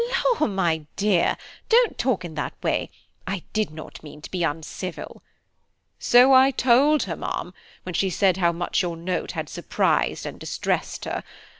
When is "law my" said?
0.39-0.87